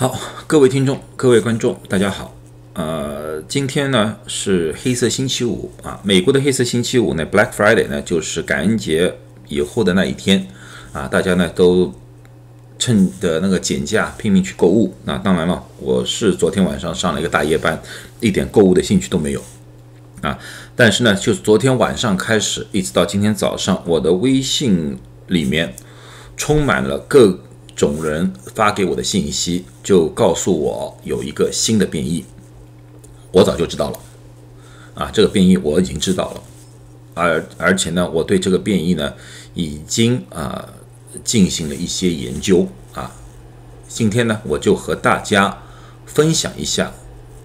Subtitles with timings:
[0.00, 2.34] 好，各位听众、各位观众，大家好。
[2.72, 9.14] 呃，今天呢是黑色星期五啊，美国的黑色星期五呢，Black Friday 呢，就是感恩节
[9.48, 10.46] 以后的那一天
[10.94, 11.92] 啊，大家呢都
[12.78, 14.94] 趁着那个减价拼命去购物。
[15.04, 17.78] 那当然了，我是昨天晚上上了一个大夜班，
[18.20, 19.42] 一点购物的兴趣都没有
[20.22, 20.38] 啊。
[20.74, 25.74] 但是呢，就是昨天晚上开始，一直到今天早上，我的微信里面
[26.38, 27.38] 充满了各
[27.74, 32.24] 种人发给我的信息，就告诉我有一个新的变异。
[33.32, 33.98] 我早就知道了，
[34.94, 36.42] 啊，这个变异我已经知道了，
[37.14, 39.14] 而而且呢，我对这个变异呢，
[39.54, 40.68] 已经啊
[41.22, 43.14] 进行了一些研究啊。
[43.88, 45.62] 今天呢，我就和大家
[46.06, 46.92] 分享一下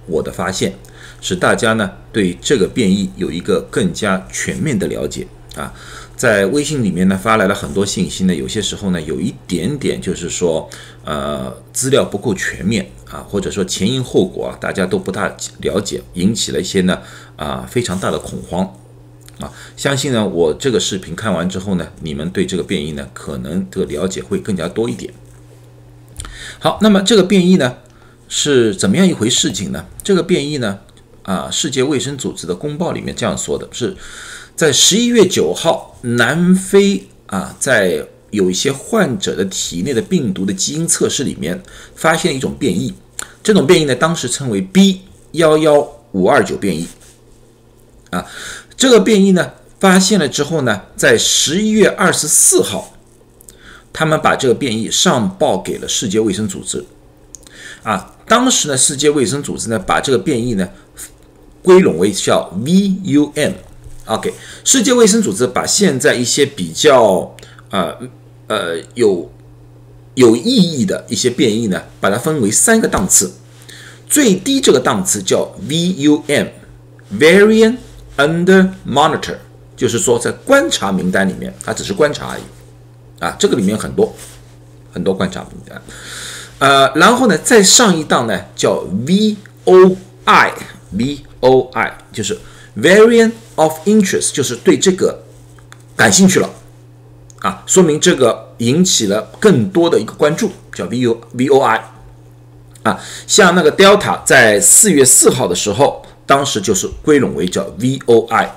[0.08, 0.74] 我的发现，
[1.22, 5.74] 使大家呢对这个变异有一个更加全面的了解啊。
[6.18, 10.70] 在微信里面呢发来了很多信息呢，有些时候呢有一点点就是说，
[11.04, 15.28] 呃，资料不够全面啊，或者说前因后果啊，大家都不大
[15.60, 17.02] 了解，引起了一些呢
[17.36, 18.64] 啊非常大的恐慌
[19.40, 19.52] 啊。
[19.76, 25.14] 相信呢我这个视频看完之后呢，你们对这个变异呢可能这个了解会更加多一点。
[26.60, 27.76] 好，那么这个变异呢
[28.30, 29.86] 是怎么样一回事情呢？
[30.02, 30.80] 这个变异呢
[31.24, 33.98] 啊，世界卫生组织的公报里面这样说的是。
[34.56, 41.62] 在十一月九号，南非啊，在有一些患者的体内的病毒的基因测试里面，
[41.94, 42.94] 发现了一种变异。
[43.44, 45.02] 这种变异呢，当时称为 B
[45.34, 46.88] 幺幺五二九变异。
[48.12, 48.26] 啊，
[48.78, 52.94] 这个变异呢，发现了之后呢，在十一月二十四号，
[53.92, 56.86] 他们把这个变异上报给了世界卫生组织。
[57.84, 60.70] 啊，当时呢，世界卫生组织呢，把这个变异呢，
[61.62, 63.52] 归拢为叫 VUM。
[64.06, 64.32] OK，
[64.64, 67.36] 世界卫生组织把现在一些比较
[67.72, 67.98] 呃
[68.46, 69.32] 呃有
[70.14, 73.34] 有意义的一些变异呢，把它分为三个档次。
[74.08, 77.78] 最低这个档次叫 VUM，Variant
[78.16, 79.38] Under Monitor，
[79.76, 82.44] 就是说在观察名单里面，它只是观察而已。
[83.20, 84.16] 啊，这个里面很多
[84.94, 85.82] 很多观察名单。
[86.60, 88.86] 呃，然后呢，再上一档呢叫
[89.66, 92.38] VOI，VOI 就是。
[92.78, 95.24] Variant of interest 就是对这个
[95.96, 96.50] 感兴趣了
[97.40, 101.92] 啊，说明这个引起了更多的一个关注，叫 V O V O I
[102.84, 108.56] 啊，像那个 Delta 在四月四号的时候，当时就是归拢为叫 V O I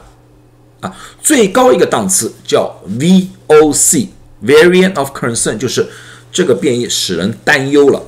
[0.80, 4.08] 啊，最高一个档次叫 V O C
[4.42, 5.88] Variant of concern，就是
[6.32, 8.02] 这个变异使人担忧了。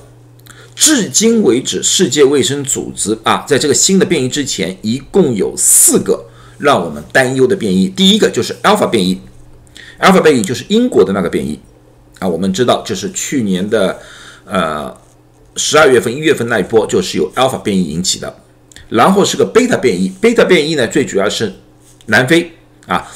[0.76, 6.24] 至今为止，世界卫生组织啊，在这个新的变异之前，一共有四个
[6.60, 7.88] 让我们担忧的变异。
[7.88, 9.20] 第一个就是 Alpha 变异
[9.98, 11.58] ，Alpha 变异就是英国的那个变异
[12.18, 12.28] 啊。
[12.28, 13.98] 我们知道，就是去年的
[14.44, 14.94] 呃
[15.56, 18.36] 十二月份、一月份那一波，就是由 Alpha 变异引起的。
[18.88, 21.52] 然后是个 Beta 变异，Beta 变异呢，最主要是
[22.06, 22.52] 南非
[22.86, 23.08] 啊。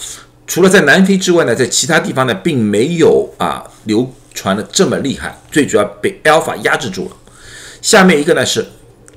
[0.46, 5.36] 除了在南非之外呢，在其他地方呢，并没有啊流传的这么厉害。
[5.50, 7.16] 最主要被 Alpha 压制住了。
[7.82, 8.64] 下面一个呢是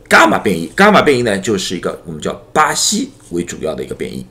[0.10, 4.26] 伽马变异，伽马变异呢就是一个我们叫巴西为主要的一个变异，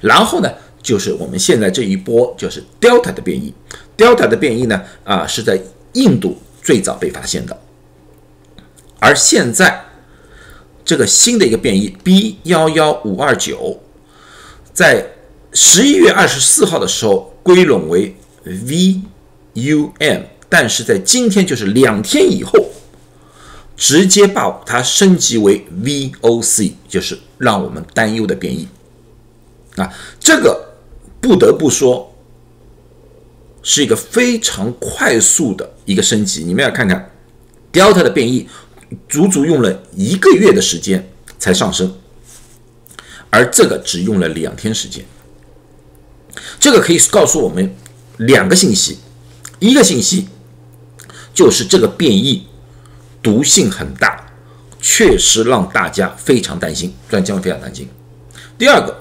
[0.00, 0.50] 然后呢
[0.82, 3.54] 就是我们现在这一波就是 Delta 的变异
[3.96, 5.60] ，Delta 的变异呢啊是在
[5.92, 7.56] 印度最早被发现的，
[8.98, 9.84] 而现在
[10.84, 13.80] 这个新的一个变异 B 幺幺五二九，
[14.72, 15.06] 在
[15.52, 22.52] 十一月二十四号的时候归拢为 VUM，但是在今天就是两天以后。
[23.76, 28.68] 直接把它升级为 VOC，就是让我们担忧的变异
[29.76, 29.92] 啊！
[30.20, 30.74] 这个
[31.20, 32.14] 不得不说
[33.62, 36.44] 是一个非常快速的一个升级。
[36.44, 37.10] 你们要看看
[37.72, 38.48] Delta 的变异，
[39.08, 41.92] 足足用了一个月的时间才上升，
[43.30, 45.04] 而这个只用了两天时间。
[46.60, 47.74] 这个可以告诉我们
[48.18, 48.98] 两个信息：
[49.58, 50.28] 一个信息
[51.34, 52.46] 就是这个变异。
[53.24, 54.22] 毒性很大，
[54.78, 57.88] 确实让大家非常担心，专家们非常担心。
[58.58, 58.94] 第二个，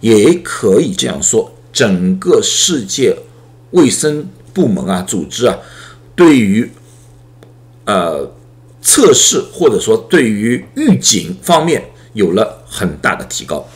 [0.00, 3.14] 也可以这样说，整个世界
[3.72, 5.58] 卫生部门啊、组织啊，
[6.14, 6.72] 对于
[7.84, 8.34] 呃
[8.80, 11.84] 测试或者说对于预警方面
[12.14, 13.68] 有了很大的提高。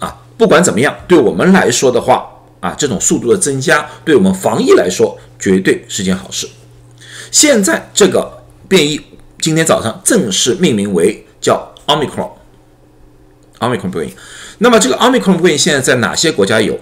[0.00, 2.28] 啊，不管怎么样，对我们来说的话
[2.58, 6.48] 啊，这种速度的增加，对我们防疫来说绝对是件好事。
[7.30, 8.42] 现在这个。
[8.68, 9.00] 变异
[9.40, 14.14] 今天早上正式命名为叫 Omicron，Omicron 变异。
[14.58, 16.78] 那么这个 Omicron 变异现在在哪些国家有？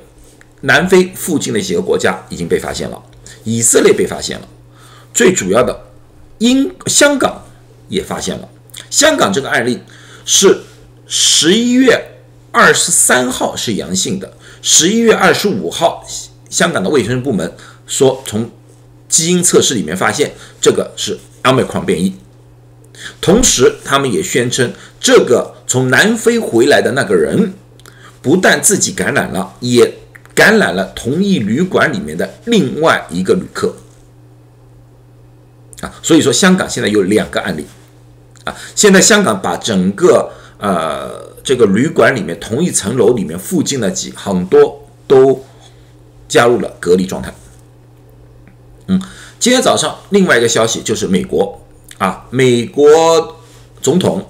[0.64, 3.02] 南非附近的几个国家已经被发现了，
[3.42, 4.46] 以色列被发现了。
[5.12, 5.76] 最主要的，
[6.38, 7.42] 英香港
[7.88, 8.48] 也发现了，
[8.88, 9.80] 香港这个案例
[10.24, 10.60] 是
[11.08, 12.00] 十一月
[12.52, 16.06] 二十三号是阳性的，十一月二十五号，
[16.48, 17.52] 香港的卫生部门
[17.84, 18.48] 说从
[19.08, 22.14] 基因测试里面发现这个是奥密克戎变异，
[23.20, 27.54] 同时他们也宣称这个从南非回来的那个人
[28.20, 29.98] 不但自己感染了，也
[30.34, 33.74] 感染了同一旅馆里面的另外一个旅客。
[35.80, 37.66] 啊，所以说香港现在有两个案例，
[38.44, 45.44] 啊，现在香港把整个呃这个旅馆里面同一层楼里面附近的几很多都
[46.28, 47.34] 加入了隔离状态。
[48.86, 49.02] 嗯，
[49.42, 51.60] 今天早上另外一个消息就是美国
[51.98, 53.40] 啊，美国
[53.80, 54.24] 总统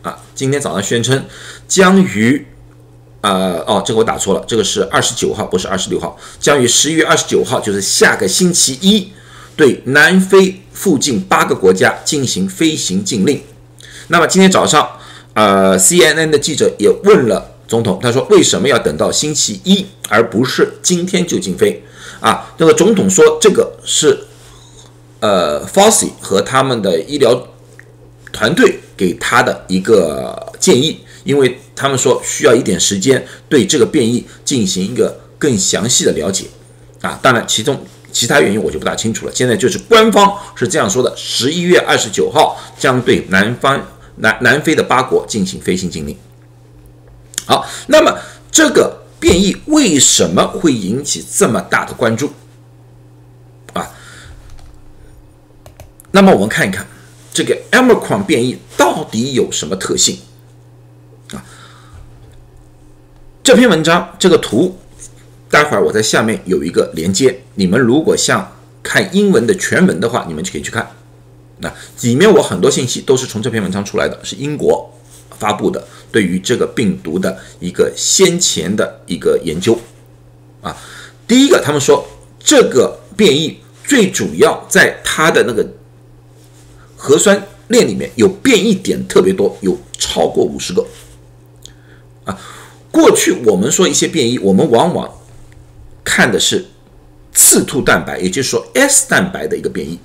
[0.00, 1.22] 啊今天早上宣称
[1.68, 2.46] 将于
[3.20, 9.12] 呃哦这个我打错了，这个是二十九号不是二十六号，将于十一月二十九号就是下个星期一
[9.54, 10.62] 对南非。
[10.72, 13.40] 附近八个国家进行飞行禁令。
[14.08, 14.88] 那么今天早上，
[15.34, 21.84] 呃，CNN 的记者也问了总统，他说为什么要等到星期一，而不是今天就禁飞？
[22.18, 24.18] 啊，那个总统说这个是
[25.24, 27.48] 呃 f a u c i 和他们的医疗
[28.30, 36.46] 团队给他的一个建议，因为他们说需要一点时间对这个变异进行一个更详细的了解。
[37.00, 37.82] 啊，当然其中。
[38.14, 39.32] 其他原因我就不大清楚了。
[39.34, 43.84] 现在就是官方是这样说的：十一月二十九号将对南方
[44.18, 46.16] 南南非的八国进行飞行禁令。
[47.44, 48.16] 好，那么
[48.52, 52.30] 这个变异为什么会引起这么大的关注
[56.14, 56.86] 那么我们看一看
[57.32, 60.16] 这个 Omicron 变异到底有什么特性
[61.32, 61.42] 啊？
[63.42, 64.78] 这篇文章这个图。
[65.50, 70.88] 待会儿我在下面有一个连接，你们如果想看英文的全文的话，你们就可以去看。
[71.58, 74.92] 那里面我很多信息都是从这篇文章出来的，是英国
[75.38, 79.78] 发布的对于这个病毒的一个先前的一个研究。
[80.60, 80.76] 啊，
[81.28, 82.04] 第一个他们说
[82.40, 85.64] 这个变异最主要在它的那个
[87.04, 90.82] 核酸链里面有变异点特别多，有超过五十个。
[92.24, 92.34] 啊，
[92.90, 95.06] 过去我们说一些变异，我们往往
[96.02, 96.64] 看的是
[97.34, 99.98] 刺突蛋白，也就是说 S 蛋白的一个变异，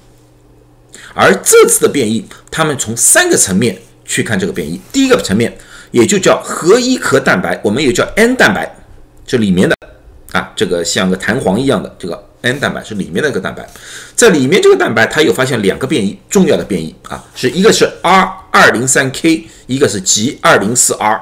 [1.14, 4.82] 而这次的变异，他们从三个层面去看这个变异。
[4.92, 5.58] 第一个层面，
[5.92, 8.76] 也就叫核衣壳蛋白，我们也叫 N 蛋白，
[9.26, 9.76] 这里面的
[10.34, 13.70] 啊，这个像个弹簧一样的这个 N 蛋白是里面那个蛋白，
[14.16, 21.22] 在里面这个蛋白，它有发现两个变异，重要的变异啊，是一个是 R 二零三 K，一个是 G 二零四 R。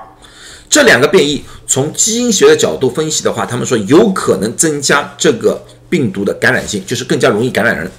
[0.70, 7.90] 这两个变异从基因学的角度分析的话，他们说有可能增加这个病毒的感染性，就是更加容易感染人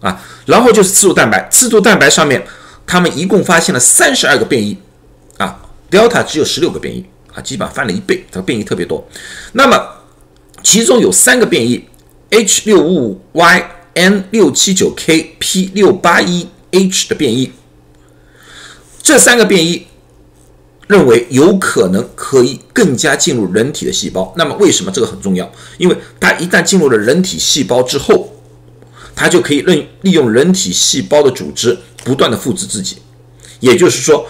[0.00, 0.22] 啊。
[0.46, 2.44] 然后就是刺突蛋白，刺突蛋白上面
[2.86, 4.78] 他们一共发现了三十二个变异
[5.38, 5.58] 啊
[5.90, 7.04] ，Delta 只有十六个变异
[7.34, 9.04] 啊，基本上翻了一倍，这个变异特别多。
[9.52, 9.88] 那么
[10.64, 11.84] 其中有三个变异
[12.30, 17.52] ，H 六五五 Y、N 六七九 K、P 六八一 H 的变异，
[19.00, 19.86] 这三个变异。
[20.86, 24.30] 认为有可能可以更加进入人体的细胞。
[24.36, 25.50] 那么为什么这个很重要？
[25.78, 28.30] 因为它一旦进入了人体细胞之后，
[29.16, 32.98] 它就可以利利用人体细胞的组织不断的复制自己，
[33.60, 34.26] 也就是说，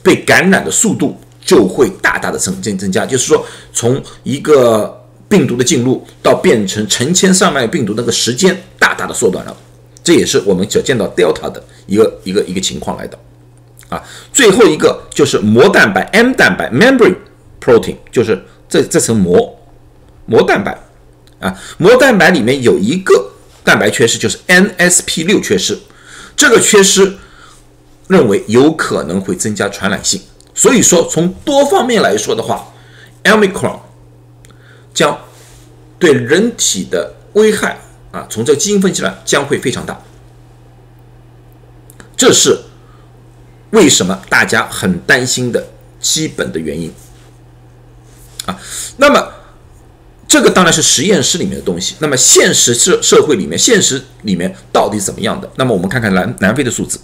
[0.00, 3.04] 被感染的速度就会大大的增增增加。
[3.04, 4.99] 就是说，从一个
[5.30, 9.56] 病毒的进入到变成成千上万病毒那个时间大大的缩短了。
[10.04, 13.18] 这也是我们所见到 Delta 的一个一个一个情况来的。
[13.88, 17.16] 啊，最后一个就是膜蛋白 M 蛋白 membrane
[17.60, 19.58] protein，就是这这层膜
[20.26, 20.78] 膜蛋白
[21.40, 23.32] 啊，膜蛋白里面有一个
[23.64, 25.76] 蛋白缺失，就是 NSP 六缺失，
[26.36, 27.16] 这个缺失
[28.06, 30.20] 认为有可能会增加传染性，
[30.54, 32.72] 所以说从多方面来说的话
[33.24, 33.80] ，Omicron
[35.00, 35.18] 将
[35.98, 37.78] 对人体的危害
[38.12, 39.98] 啊，从这个基因分析来将会非常大，
[42.14, 42.60] 这是。
[43.70, 45.64] 为什么大家很担心的
[46.00, 46.92] 基本的原因
[48.44, 48.58] 啊？
[48.96, 49.32] 那么
[50.26, 51.94] 这个当然是实验室里面的东西。
[52.00, 55.48] 那么现实社社会里面，现实里面到底怎么样的？
[55.54, 56.98] 那么我们看看南南非的数字。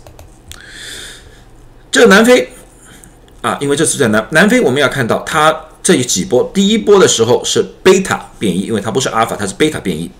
[1.92, 2.50] 这个南非
[3.42, 10.10] 啊，因为这次在南南非，我们要看到它这几波，第一波的时候是贝塔变异，因为它不是阿尔法，它是贝塔变异。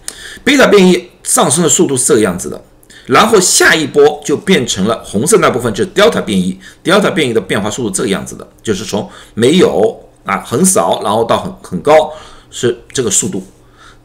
[0.44, 2.62] 贝塔变异上升的速度是这个样子的。
[3.06, 6.56] 然后下一波就变成了红色那部分，就是 Delta 变异。
[6.84, 12.12] Delta 变异的变化速度这个样子的，就是从没有啊很少，然后到很很高，
[12.48, 13.44] 是这个速度。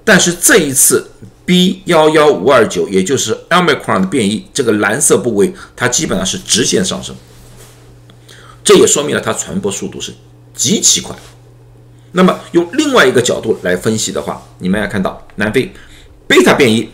[0.04, 1.12] 但是这一次
[1.46, 7.16] B 幺幺五二九，也就是 Omicron 的变异，这个蓝色部位它基本上是直线上升，
[8.64, 10.12] 这也说明了它传播速度是
[10.56, 11.16] 极其快。
[12.14, 15.72] 那么用另外一个角度来分析的话，你们要看到南非
[16.28, 16.90] 贝塔变异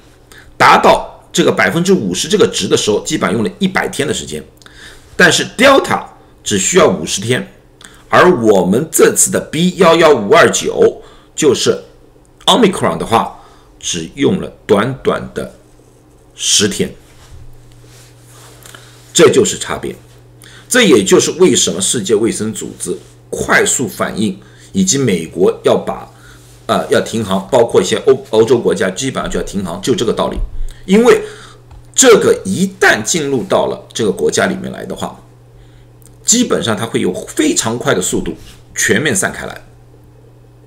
[0.57, 4.43] 达到这个百分之五十这个值的时候，基本用了一百天的时间，
[5.15, 6.03] 但是 Delta
[6.43, 7.51] 只需要五十天，
[8.09, 11.01] 而我们这次的 B 幺幺五二九
[11.35, 11.83] 就是
[12.45, 13.39] Omicron 的话，
[13.79, 15.55] 只用了短短的
[16.35, 16.93] 十天，
[19.13, 19.95] 这就是差别，
[20.69, 22.95] 这也就是为什么世界卫生组织
[23.31, 24.39] 快速反应。
[24.77, 26.07] 以及美国要把，
[26.67, 30.37] 呃，要停航，包括一些欧欧洲国家基本上就要停航，就这个道理。
[30.85, 31.19] 因为
[31.95, 35.19] 这个一旦进入到了这个国家里面来的话，
[36.23, 38.35] 基本上它会有非常快的速度
[38.75, 39.61] 全面散开来，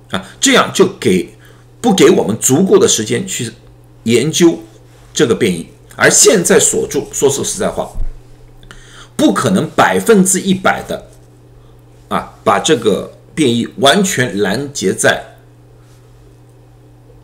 [0.09, 1.33] 啊，这样就给
[1.79, 3.49] 不给我们足够的时间去
[4.03, 4.59] 研究
[5.13, 5.65] 这个变异。
[5.95, 7.89] 而现在锁住，说说实在话，
[9.15, 11.07] 不可能百分之一百的
[12.09, 13.13] 啊，把这个。
[13.33, 15.23] 变异完全拦截在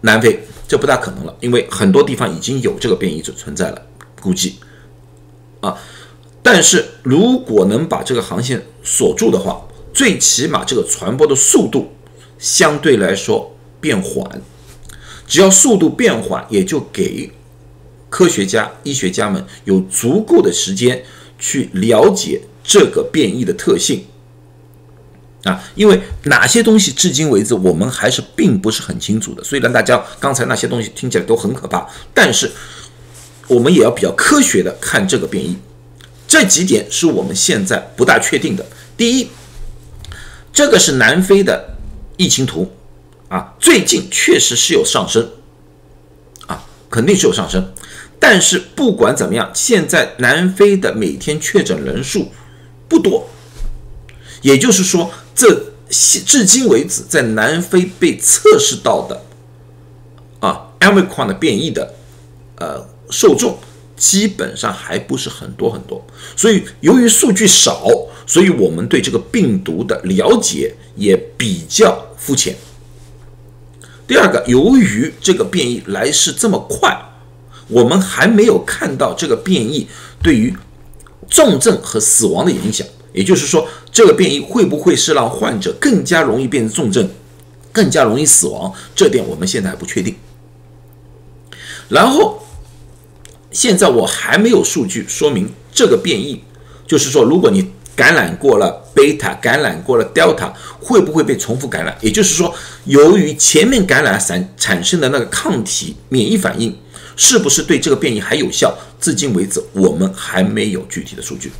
[0.01, 3.81] 南非，这不大可能了，因为很多地方已经有这个变异者存在了，
[4.21, 4.55] 估计
[5.61, 5.77] 啊。
[6.41, 11.91] 但是如果能把这个航线锁住的话，最起码这个传播的速度
[12.39, 14.41] 相对来说变缓。
[15.27, 17.29] 只要速度变缓，也就给
[18.09, 21.03] 科学家、医学家们有足够的时间
[21.37, 24.05] 去了解这个变异的特性。
[25.43, 29.43] 啊，因为哪些东西至今为止我们还是并不是很清楚的。
[29.43, 32.51] 虽然大家刚才那些东西听起来都很可怕，但是
[33.47, 35.57] 我们也要比较科学的看这个变异。
[36.27, 38.65] 这几点是我们现在不大确定的。
[38.97, 39.29] 第一，
[40.51, 41.77] 这个是南非的
[42.17, 42.69] 疫情图
[43.29, 45.29] 啊，最近确实是有上升
[46.47, 47.73] 啊，肯定是有上升。
[48.19, 52.31] 但是不管怎么样，现在南非的每天确诊人数
[52.89, 53.29] 不多，
[54.41, 55.11] 也就是说。
[55.35, 59.23] 这至今为止，在南非被测试到的
[60.39, 61.93] 啊，omicron 的变异的
[62.57, 63.57] 呃受众，
[63.95, 66.03] 基本上还不是很多很多。
[66.35, 67.87] 所以由于数据少，
[68.25, 72.55] 所以我们对这个病毒的了解也比较肤浅。
[74.07, 76.99] 第二个，由于这个变异来势这么快，
[77.67, 79.87] 我们还没有看到这个变异
[80.21, 80.53] 对于
[81.29, 82.85] 重症和死亡的影响。
[83.13, 83.67] 也就是说，
[83.97, 87.09] 这个变异会不会是让患者更加容易变成重症，
[87.71, 88.71] 更加容易死亡？
[88.93, 90.15] 这点我们现在还不确定。
[91.89, 92.45] 然后，
[93.49, 96.43] 现在我还没有数据说明这个变异，
[96.85, 101.97] 就是说，如果你感染过了贝塔，感染过了德尔塔，会不会被重复感染？
[101.99, 102.53] 也就是说，
[102.85, 106.77] 由于前面感染产产生的那个抗体免疫反应，
[107.15, 108.77] 是不是对这个变异还有效？
[109.01, 111.51] 至今为止，我们还没有具体的数据。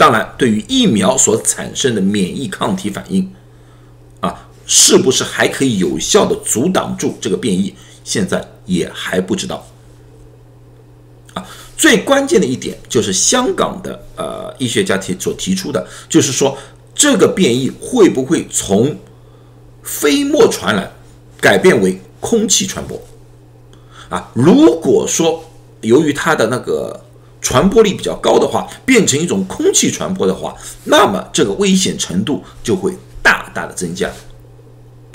[0.00, 3.30] 当然，对于疫苗所产生的免疫抗体反应，
[4.20, 7.74] 啊，是不是还可以有效的阻挡住这个变异？
[8.02, 9.66] 现在也还不知道。
[11.34, 16.56] 啊，最关键的一点就是香港的呃医学家提所提出的，就是说
[16.94, 18.96] 这个变异会不会从
[19.82, 20.90] 飞沫传染
[21.42, 22.98] 改变为空气传播？
[24.08, 25.44] 啊，如果说
[25.82, 27.04] 由于它的那个。
[27.40, 30.54] 传播力比较高的话，变成一种空气传播的话，
[30.84, 34.10] 那么这个危险程度就会大大的增加。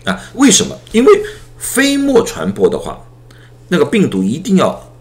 [0.05, 0.75] 啊，为什么？
[0.91, 1.22] 因为
[1.58, 3.00] 飞沫传播的话，
[3.70, 4.91] 那个病毒一定要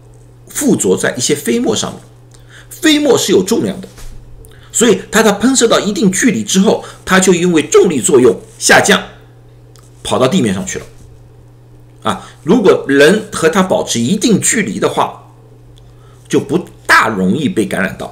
[0.47, 2.01] 附着在一些飞沫上面，
[2.69, 3.87] 飞沫是有重量的，
[4.71, 9.01] 所以它它喷射到一定距离之后，它就因为重力作用下降，
[10.03, 10.85] 跑到地面上去了。
[12.03, 15.23] 啊，如果人和它保持一定距离的话，
[16.29, 16.63] 就不。
[17.05, 18.11] 它容易被感染到，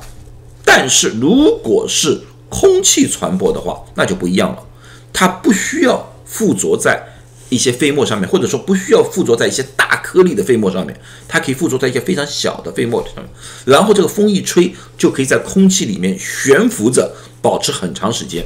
[0.64, 4.64] 但是如果是空气传播的话，那就不一样了。
[5.12, 7.04] 它不需要附着在
[7.50, 10.96] 一些飞沫上面，或者说不需要附着在一些大颗粒的飞沫上面，
[11.28, 13.26] 它可以附着在一些非常小的飞沫上面。
[13.66, 18.46] 然后这个风一吹，就可以在空气里面悬浮着，保持很长时间。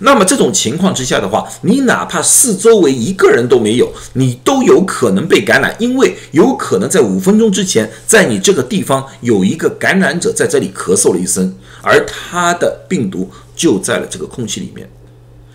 [0.00, 14.88] 那么这种情况之下的话，你哪怕四周围一个人都没有，你都有可能被感染，因为有可能在五分钟之前，在你这个地方有一个感染者在这里咳嗽了一声，而他的病毒就在了这个空气里面，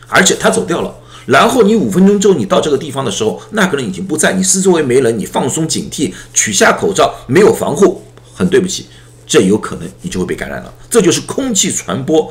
[0.08, 0.94] 而且他走掉了。
[1.26, 8.04] 然后你五分钟之后你到这个地方的时候，那个人已经不在，你四周围没人，你放松警惕，取下口罩，没有防护，
[8.36, 8.88] 很对不起，
[9.26, 10.74] 这有可能你就会被感染了。
[10.90, 12.30] 这就是空气传播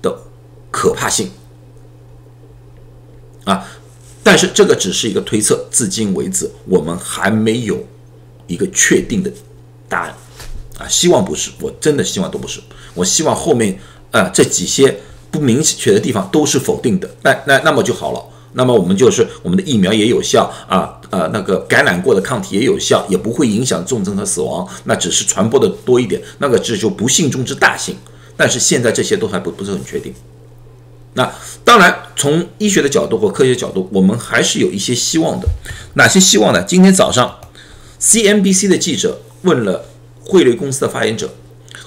[0.00, 0.16] 的
[0.70, 1.28] 可怕性。
[3.48, 3.66] 啊，
[4.22, 7.82] 但是这个只是一个推测，至今为止我们还没有
[8.46, 9.32] 一个确定的
[9.88, 10.14] 答案
[10.78, 10.86] 啊。
[10.86, 12.60] 希望不是，我真的希望都不是。
[12.92, 13.78] 我希望后面
[14.10, 15.00] 啊这几些
[15.30, 18.22] 不明确的地方都是否定的，那那那么就好了。
[18.52, 27.94] 那么我们就是我们的疫苗也有效啊，呃，那个感染过的抗体也有效，也不会影响重症和死亡，那只是传播的多一点，那个这就不幸中之大幸。
[28.36, 30.12] 但是现在这些都还不不是很确定。
[31.18, 31.34] 那
[31.64, 35.48] 当然，从医学的角度或科学角度，我们还是有一些希望的。
[35.94, 36.62] 哪些希望呢？
[36.62, 37.40] 今天早上
[38.00, 39.84] ，CNBC 的记者问了
[40.24, 41.28] 汇瑞公司的发言者，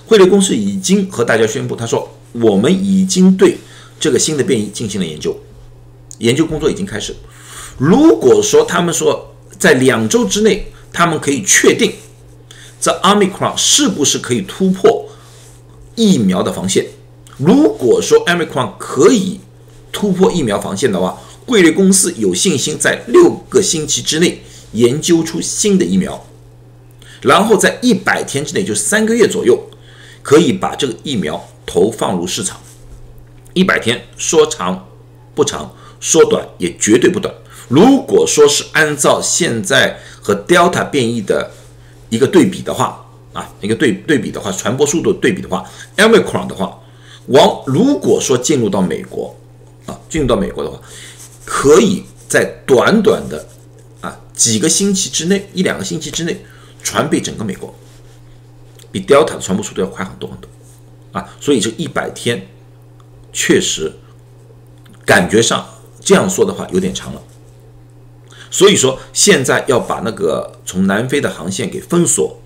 [0.06, 3.58] 汇瑞公司已经和大家宣布，他说我们已经对
[3.98, 5.34] 这个新的变异进行了研究。
[6.18, 7.16] 研究工作已经开始。
[7.78, 11.94] 如果说他们说在两周之内，他们可以确定
[12.82, 15.08] 这 Omicron 是不是可以突破
[15.96, 16.86] 疫苗的防线？
[17.44, 19.40] 如果说 Omicron 可以
[19.92, 24.44] 突破疫苗防线的话，贵瑞公司有信心在六个星期之内
[24.74, 26.26] 研究出新的疫苗，
[27.22, 29.60] 然后在一百天之内，就三个月左右，
[30.22, 32.60] 可以把这个疫苗投放入市场。
[33.54, 34.88] 一百天说长
[35.34, 35.74] 不长。
[36.04, 37.32] 缩短也绝对不短。
[37.68, 41.52] 如果说是按照现在和 Delta 变异的
[42.10, 45.64] 一个对比的话，啊，一个对对比的话，传播速度对比的话
[45.98, 46.76] ，Omicron 的话，
[47.28, 49.36] 往如果说进入到美国，
[49.86, 50.80] 啊，进入到美国的话，
[51.46, 53.48] 可以在短短的
[54.02, 56.44] 啊几个星期之内，一两个星期之内
[56.84, 57.74] 传遍整个美国，
[58.92, 60.50] 比 Delta 的传播速度要快很多很多，
[61.12, 62.48] 啊，所以这一百天
[63.32, 63.94] 确实
[65.06, 65.66] 感觉上。
[66.04, 67.22] 这样说的话有点长了，
[68.50, 72.42] 所以说现在要把那个从南非的航线给封锁，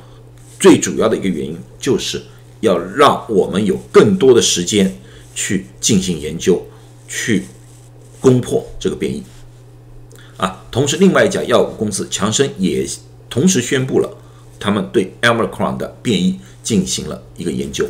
[0.59, 2.21] 最主要的一个原因就是
[2.59, 4.97] 要让我们有更多的时间
[5.33, 6.61] 去进行研究，
[7.07, 7.45] 去
[8.19, 9.23] 攻破这个变异。
[10.37, 12.87] 啊，同时另外一家药物公司强生也
[13.29, 14.17] 同时宣布了，
[14.59, 17.85] 他们对 Omicron 的变异进行了一个研究。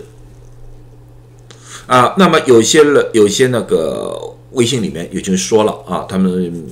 [1.87, 4.31] 啊，那么有些了，有些那个。
[4.51, 6.66] 微信里面已经说了啊，他们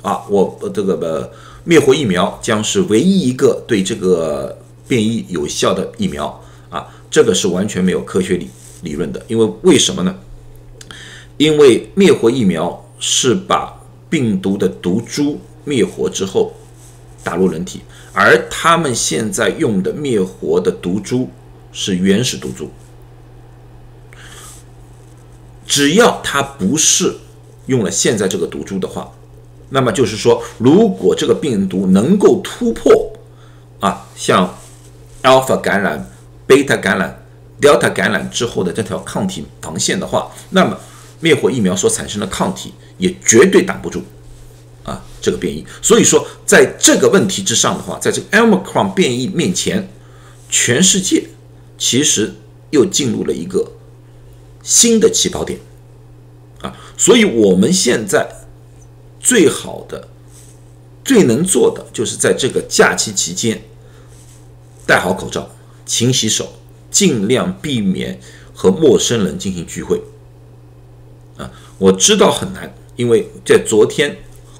[0.00, 1.28] 啊，我这个呃
[1.64, 6.40] 灭活疫苗将是唯一一个对这个变异有效的疫苗，
[7.10, 8.48] 这个是完全没有科学理
[8.82, 10.14] 理论的，因为为什么呢？
[11.36, 13.74] 因为灭活疫苗是把
[14.08, 16.52] 病毒的毒株灭活之后
[17.24, 17.80] 打入人体，
[18.12, 21.28] 而他们现在用的灭活的毒株
[21.72, 22.70] 是原始毒株。
[25.66, 27.16] 只要它不是
[27.66, 29.10] 用了现在这个毒株的话，
[29.68, 33.12] 那么就是说，如果这个病毒能够突破
[33.78, 34.52] 啊，像
[35.22, 36.10] alpha 感染、
[36.50, 37.24] 贝塔感染、
[37.60, 40.76] delta 感染之后的这条抗体防线的话，那么
[41.20, 44.02] 灭活疫苗所产生的抗体也绝对挡不住
[44.82, 45.64] 啊这个变异。
[45.80, 49.88] 所以说，在这个问题之上的话，在这个 omicron 变异面前，
[50.48, 51.28] 全世界
[51.78, 52.34] 其实
[52.70, 53.74] 又进入了一个。
[54.62, 55.58] 新的起跑点
[56.60, 58.28] 啊，所以我们现在
[59.18, 60.08] 最好的、
[61.02, 63.62] 最能做的，就是在这个假期期间
[64.86, 65.48] 戴好口罩、
[65.90, 66.52] 勤洗手，
[66.88, 68.20] 尽量避免
[68.54, 70.00] 和陌生人进行聚会
[71.36, 71.50] 啊。
[71.78, 74.16] 我知道很难，因为在昨天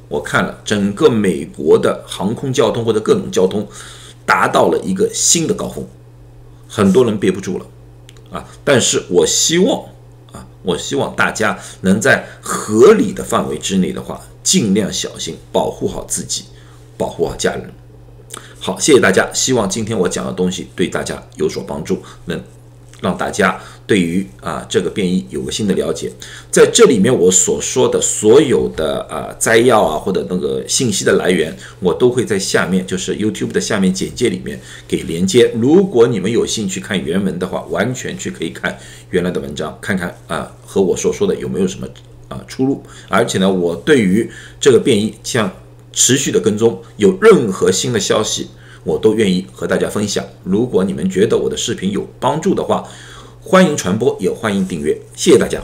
[0.09, 3.65] 我看了整个美国的航空交通或者各种交通
[4.27, 5.87] 达到了一个新的高峰，
[6.67, 7.67] 很多人憋不住了
[8.33, 8.45] 啊。
[8.65, 9.85] 但是我希望。
[10.33, 16.45] 啊我希望大家能在合理的范围之内的话，尽量小心，保护好自己，
[16.99, 17.73] 保护好家人。
[18.71, 19.29] 好，谢谢大家。
[19.35, 22.41] 希望今天我讲的东西对大家有所帮助，能。
[23.01, 26.13] 让大家对于啊这个变异有个新的了解，
[26.53, 35.51] 在这里面我所说的所有的啊摘要啊或者那个信息的来源，我都会在下面就是 YouTube 的下面简介里面给连接。
[35.55, 38.79] 如果你们有兴趣看原文的话，完全去可以看
[39.09, 41.89] 原来的文章，看看啊和我所说的有没有什么
[42.29, 42.81] 啊出入。
[43.09, 44.31] 而且呢，我对于
[44.61, 45.51] 这个变异像
[45.93, 48.49] 持续的跟踪，有任何新的消息。
[48.83, 50.25] 我都愿意和大家分享。
[50.43, 52.89] 如果你们觉得我的视频有帮助的话，
[53.41, 54.99] 欢迎传播，也欢迎订阅。
[55.15, 55.61] 谢谢大家。